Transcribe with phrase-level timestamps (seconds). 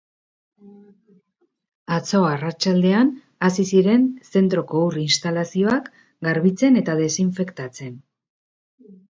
[1.97, 3.11] Atzo arratsaldean
[3.49, 5.93] hasi ziren zentroko ur instalazioak
[6.31, 7.95] garbitzen eta desinfektatzen.